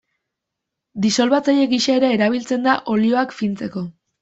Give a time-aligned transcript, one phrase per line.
[1.03, 3.89] Disolbatzaile gisa ere erabiltzen da olioak fintzeko.